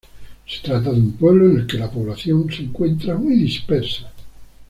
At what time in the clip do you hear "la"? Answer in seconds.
1.77-1.91